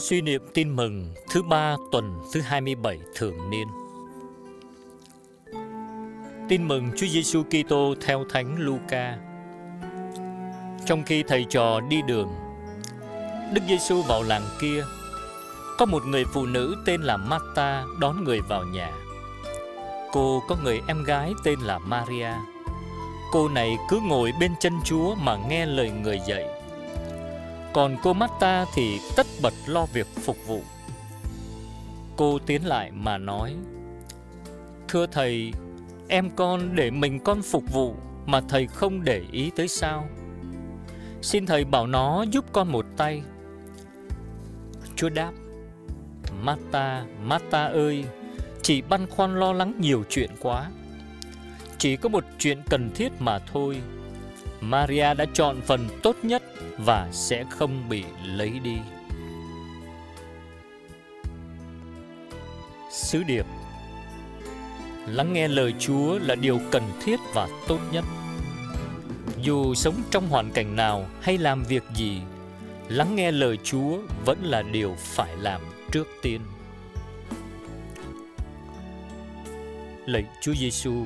Suy 0.00 0.20
niệm 0.20 0.42
tin 0.54 0.76
mừng 0.76 1.14
thứ 1.30 1.42
ba 1.42 1.76
tuần 1.92 2.20
thứ 2.32 2.40
27 2.40 2.98
thường 3.16 3.50
niên. 3.50 3.68
Tin 6.48 6.68
mừng 6.68 6.90
Chúa 6.96 7.06
Giêsu 7.06 7.42
Kitô 7.42 7.94
theo 8.00 8.24
Thánh 8.30 8.56
Luca. 8.58 9.18
Trong 10.86 11.02
khi 11.06 11.22
thầy 11.22 11.44
trò 11.44 11.80
đi 11.80 12.02
đường, 12.02 12.28
Đức 13.52 13.60
Giêsu 13.68 14.02
vào 14.02 14.22
làng 14.22 14.42
kia. 14.60 14.84
Có 15.78 15.86
một 15.86 16.06
người 16.06 16.24
phụ 16.24 16.46
nữ 16.46 16.76
tên 16.86 17.02
là 17.02 17.16
Marta 17.16 17.84
đón 18.00 18.24
người 18.24 18.40
vào 18.40 18.64
nhà. 18.64 18.92
Cô 20.12 20.42
có 20.48 20.56
người 20.64 20.80
em 20.88 21.04
gái 21.04 21.32
tên 21.44 21.60
là 21.60 21.78
Maria. 21.78 22.32
Cô 23.32 23.48
này 23.48 23.76
cứ 23.88 24.00
ngồi 24.00 24.32
bên 24.40 24.52
chân 24.60 24.72
Chúa 24.84 25.14
mà 25.14 25.36
nghe 25.48 25.66
lời 25.66 25.90
người 25.90 26.20
dạy 26.26 26.59
còn 27.72 27.96
cô 28.02 28.12
Marta 28.12 28.64
thì 28.74 29.00
tất 29.16 29.26
bật 29.42 29.54
lo 29.66 29.86
việc 29.92 30.06
phục 30.06 30.36
vụ. 30.46 30.62
Cô 32.16 32.38
tiến 32.38 32.66
lại 32.66 32.90
mà 32.90 33.18
nói: 33.18 33.54
"Thưa 34.88 35.06
thầy, 35.06 35.52
em 36.08 36.30
con 36.36 36.76
để 36.76 36.90
mình 36.90 37.18
con 37.18 37.42
phục 37.42 37.72
vụ 37.72 37.94
mà 38.26 38.40
thầy 38.40 38.66
không 38.66 39.04
để 39.04 39.22
ý 39.32 39.50
tới 39.56 39.68
sao? 39.68 40.08
Xin 41.22 41.46
thầy 41.46 41.64
bảo 41.64 41.86
nó 41.86 42.22
giúp 42.22 42.44
con 42.52 42.72
một 42.72 42.86
tay." 42.96 43.22
Chúa 44.96 45.08
đáp: 45.08 45.32
"Marta, 46.42 47.04
Marta 47.22 47.64
ơi, 47.64 48.04
chỉ 48.62 48.82
băn 48.82 49.06
khoăn 49.06 49.40
lo 49.40 49.52
lắng 49.52 49.74
nhiều 49.78 50.04
chuyện 50.08 50.30
quá. 50.40 50.70
Chỉ 51.78 51.96
có 51.96 52.08
một 52.08 52.24
chuyện 52.38 52.62
cần 52.70 52.90
thiết 52.94 53.12
mà 53.18 53.38
thôi." 53.38 53.80
Maria 54.60 55.14
đã 55.14 55.24
chọn 55.32 55.60
phần 55.60 55.88
tốt 56.02 56.16
nhất 56.22 56.42
và 56.78 57.08
sẽ 57.12 57.44
không 57.50 57.88
bị 57.88 58.04
lấy 58.24 58.50
đi. 58.64 58.76
Sứ 62.90 63.22
điệp 63.22 63.46
Lắng 65.06 65.32
nghe 65.32 65.48
lời 65.48 65.74
Chúa 65.78 66.18
là 66.18 66.34
điều 66.34 66.60
cần 66.70 66.82
thiết 67.04 67.20
và 67.34 67.48
tốt 67.68 67.78
nhất. 67.92 68.04
Dù 69.42 69.74
sống 69.74 69.94
trong 70.10 70.28
hoàn 70.28 70.50
cảnh 70.50 70.76
nào 70.76 71.06
hay 71.20 71.38
làm 71.38 71.62
việc 71.62 71.82
gì, 71.94 72.20
lắng 72.88 73.16
nghe 73.16 73.32
lời 73.32 73.58
Chúa 73.64 73.98
vẫn 74.24 74.38
là 74.42 74.62
điều 74.62 74.94
phải 74.98 75.36
làm 75.36 75.60
trước 75.92 76.08
tiên. 76.22 76.40
Lạy 80.06 80.24
Chúa 80.42 80.54
Giêsu, 80.54 81.04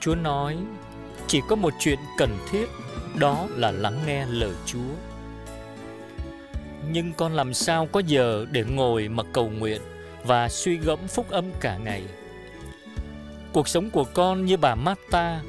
Chúa 0.00 0.14
nói 0.14 0.56
chỉ 1.34 1.40
có 1.48 1.56
một 1.56 1.74
chuyện 1.78 1.98
cần 2.18 2.38
thiết 2.50 2.66
đó 3.18 3.46
là 3.50 3.70
lắng 3.70 4.00
nghe 4.06 4.26
lời 4.26 4.52
Chúa. 4.66 4.94
Nhưng 6.90 7.12
con 7.12 7.32
làm 7.32 7.54
sao 7.54 7.88
có 7.92 8.00
giờ 8.00 8.46
để 8.50 8.64
ngồi 8.64 9.08
mà 9.08 9.22
cầu 9.32 9.50
nguyện 9.50 9.80
và 10.24 10.48
suy 10.48 10.76
gẫm 10.76 10.98
phúc 11.08 11.30
âm 11.30 11.44
cả 11.60 11.76
ngày? 11.76 12.02
Cuộc 13.52 13.68
sống 13.68 13.90
của 13.90 14.04
con 14.04 14.44
như 14.44 14.56
bà 14.56 14.74
Marta 14.74 15.42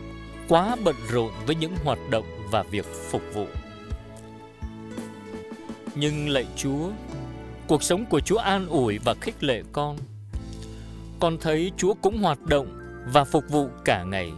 quá 0.48 0.76
bận 0.84 0.96
rộn 1.10 1.32
với 1.46 1.56
những 1.56 1.76
hoạt 1.84 2.00
động 2.10 2.26
và 2.52 2.64
việc 2.64 2.86
phục 3.10 3.22
vụ. 3.34 3.48
Nhưng 5.96 6.30
lạy 6.30 6.46
Chúa, 6.56 6.90
cuộc 7.68 7.84
sống 7.84 8.06
của 8.06 8.20
Chúa 8.20 8.38
an 8.38 8.68
ủi 8.68 8.98
và 8.98 9.14
khích 9.22 9.44
lệ 9.44 9.64
con. 9.72 9.98
Con 11.20 11.38
thấy 11.42 11.72
Chúa 11.78 11.94
cũng 11.94 12.22
hoạt 12.22 12.42
động 12.42 12.68
và 13.14 13.24
phục 13.24 13.44
vụ 13.50 13.70
cả 13.86 14.04
ngày. 14.04 14.32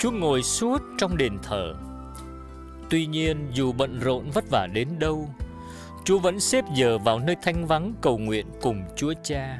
Chúa 0.00 0.10
ngồi 0.10 0.42
suốt 0.42 0.82
trong 0.98 1.16
đền 1.16 1.38
thờ 1.42 1.74
Tuy 2.90 3.06
nhiên 3.06 3.50
dù 3.54 3.72
bận 3.72 4.00
rộn 4.00 4.30
vất 4.30 4.44
vả 4.50 4.66
đến 4.66 4.88
đâu, 4.98 5.28
Chúa 6.04 6.18
vẫn 6.18 6.40
xếp 6.40 6.64
giờ 6.74 6.98
vào 6.98 7.18
nơi 7.18 7.36
thanh 7.42 7.66
vắng 7.66 7.94
cầu 8.00 8.18
nguyện 8.18 8.46
cùng 8.60 8.82
Chúa 8.96 9.12
Cha. 9.22 9.58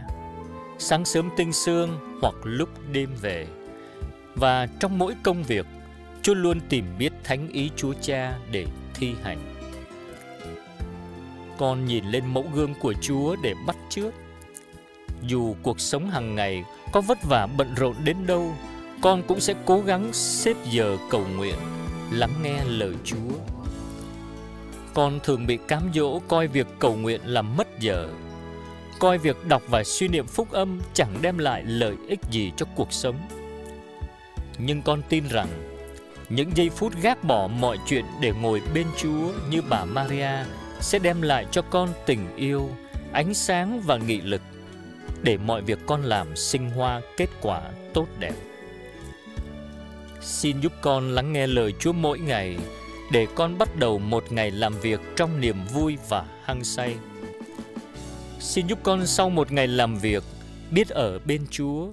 Sáng 0.78 1.04
sớm 1.04 1.30
tinh 1.36 1.52
sương 1.52 2.18
hoặc 2.22 2.34
lúc 2.44 2.68
đêm 2.92 3.10
về. 3.20 3.46
Và 4.34 4.66
trong 4.66 4.98
mỗi 4.98 5.14
công 5.22 5.42
việc, 5.42 5.66
Chúa 6.22 6.34
luôn 6.34 6.60
tìm 6.68 6.84
biết 6.98 7.12
thánh 7.24 7.48
ý 7.48 7.70
Chúa 7.76 7.92
Cha 8.00 8.38
để 8.50 8.66
thi 8.94 9.14
hành. 9.22 9.38
Con 11.58 11.84
nhìn 11.84 12.04
lên 12.04 12.24
mẫu 12.26 12.44
gương 12.54 12.74
của 12.80 12.94
Chúa 13.00 13.36
để 13.42 13.54
bắt 13.66 13.76
chước. 13.88 14.14
Dù 15.22 15.54
cuộc 15.62 15.80
sống 15.80 16.10
hàng 16.10 16.34
ngày 16.34 16.64
có 16.92 17.00
vất 17.00 17.18
vả 17.22 17.46
bận 17.46 17.74
rộn 17.76 17.94
đến 18.04 18.16
đâu, 18.26 18.52
con 19.02 19.22
cũng 19.22 19.40
sẽ 19.40 19.54
cố 19.64 19.80
gắng 19.80 20.12
xếp 20.12 20.56
giờ 20.70 20.96
cầu 21.10 21.24
nguyện 21.36 21.54
lắng 22.10 22.32
nghe 22.42 22.64
lời 22.64 22.94
Chúa. 23.04 23.32
Con 24.94 25.20
thường 25.24 25.46
bị 25.46 25.58
cám 25.68 25.90
dỗ 25.94 26.18
coi 26.28 26.46
việc 26.46 26.66
cầu 26.78 26.94
nguyện 26.94 27.20
làm 27.24 27.56
mất 27.56 27.80
giờ, 27.80 28.08
coi 28.98 29.18
việc 29.18 29.46
đọc 29.46 29.62
và 29.68 29.84
suy 29.84 30.08
niệm 30.08 30.26
phúc 30.26 30.50
âm 30.50 30.80
chẳng 30.94 31.18
đem 31.22 31.38
lại 31.38 31.62
lợi 31.66 31.94
ích 32.08 32.20
gì 32.30 32.52
cho 32.56 32.66
cuộc 32.76 32.92
sống. 32.92 33.16
Nhưng 34.58 34.82
con 34.82 35.02
tin 35.08 35.24
rằng 35.28 35.48
những 36.28 36.50
giây 36.54 36.70
phút 36.70 36.92
gác 37.02 37.24
bỏ 37.24 37.48
mọi 37.48 37.78
chuyện 37.86 38.04
để 38.20 38.32
ngồi 38.42 38.62
bên 38.74 38.86
Chúa 38.96 39.32
như 39.50 39.62
bà 39.68 39.84
Maria 39.84 40.44
sẽ 40.80 40.98
đem 40.98 41.22
lại 41.22 41.46
cho 41.50 41.62
con 41.62 41.88
tình 42.06 42.36
yêu, 42.36 42.70
ánh 43.12 43.34
sáng 43.34 43.80
và 43.80 43.96
nghị 43.96 44.20
lực 44.20 44.42
để 45.22 45.36
mọi 45.36 45.62
việc 45.62 45.78
con 45.86 46.02
làm 46.02 46.36
sinh 46.36 46.70
hoa 46.70 47.00
kết 47.16 47.28
quả 47.40 47.60
tốt 47.94 48.06
đẹp. 48.18 48.34
Xin 50.20 50.60
giúp 50.60 50.72
con 50.80 51.10
lắng 51.10 51.32
nghe 51.32 51.46
lời 51.46 51.74
Chúa 51.78 51.92
mỗi 51.92 52.18
ngày 52.18 52.56
để 53.12 53.26
con 53.34 53.58
bắt 53.58 53.76
đầu 53.76 53.98
một 53.98 54.32
ngày 54.32 54.50
làm 54.50 54.74
việc 54.82 55.00
trong 55.16 55.40
niềm 55.40 55.56
vui 55.72 55.98
và 56.08 56.24
hăng 56.44 56.64
say. 56.64 56.96
Xin 58.38 58.66
giúp 58.66 58.78
con 58.82 59.06
sau 59.06 59.30
một 59.30 59.52
ngày 59.52 59.66
làm 59.66 59.96
việc 59.96 60.22
biết 60.70 60.88
ở 60.88 61.18
bên 61.18 61.46
Chúa 61.50 61.88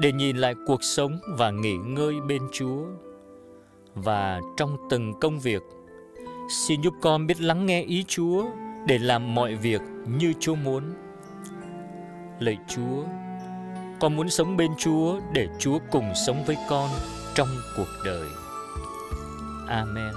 để 0.00 0.12
nhìn 0.12 0.36
lại 0.36 0.54
cuộc 0.66 0.84
sống 0.84 1.18
và 1.28 1.50
nghỉ 1.50 1.76
ngơi 1.76 2.14
bên 2.28 2.42
Chúa. 2.52 2.84
Và 3.94 4.40
trong 4.56 4.76
từng 4.90 5.12
công 5.20 5.40
việc, 5.40 5.62
xin 6.50 6.82
giúp 6.82 6.94
con 7.02 7.26
biết 7.26 7.40
lắng 7.40 7.66
nghe 7.66 7.82
ý 7.82 8.04
Chúa 8.08 8.44
để 8.86 8.98
làm 8.98 9.34
mọi 9.34 9.54
việc 9.54 9.80
như 10.18 10.32
Chúa 10.40 10.54
muốn. 10.54 10.82
Lạy 12.40 12.58
Chúa, 12.68 13.04
con 14.00 14.16
muốn 14.16 14.30
sống 14.30 14.56
bên 14.56 14.70
Chúa 14.78 15.20
để 15.32 15.48
Chúa 15.58 15.78
cùng 15.90 16.12
sống 16.26 16.44
với 16.44 16.56
con 16.68 16.90
trong 17.40 17.60
cuộc 17.76 17.88
đời. 18.04 18.28
Amen. 19.68 20.12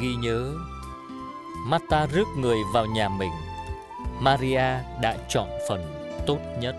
Ghi 0.00 0.14
nhớ, 0.14 0.52
Marta 1.66 2.06
rước 2.06 2.24
người 2.36 2.58
vào 2.74 2.86
nhà 2.86 3.08
mình, 3.08 3.30
Maria 4.20 4.64
đã 5.00 5.16
chọn 5.28 5.48
phần 5.68 6.10
tốt 6.26 6.38
nhất. 6.60 6.76